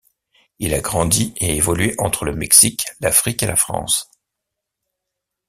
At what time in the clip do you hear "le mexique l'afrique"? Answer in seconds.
2.25-3.43